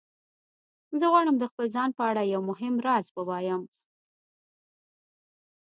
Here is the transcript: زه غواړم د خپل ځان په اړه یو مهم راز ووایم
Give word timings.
زه 0.99 1.05
غواړم 1.11 1.35
د 1.39 1.43
خپل 1.51 1.65
ځان 1.75 1.89
په 1.97 2.03
اړه 2.09 2.21
یو 2.33 2.41
مهم 2.49 2.73
راز 2.87 3.05
ووایم 3.17 3.61